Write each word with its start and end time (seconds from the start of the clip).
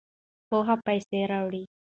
پوهه 0.49 0.75
پیسې 0.85 1.19
راوړي. 1.31 1.63